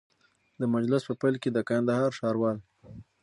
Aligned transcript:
د 0.59 0.63
مجلس 0.73 1.01
په 1.07 1.13
پیل 1.21 1.35
کي 1.43 1.49
د 1.53 1.57
کندهار 1.69 2.09
ښاروال 2.19 2.57